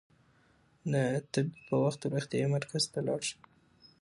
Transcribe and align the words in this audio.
د 0.91 0.93
تبې 1.31 1.57
پر 1.65 1.75
وخت 1.83 2.01
روغتيايي 2.11 2.47
مرکز 2.55 2.83
ته 2.91 2.99
لاړ 3.07 3.19
شئ. 3.29 3.37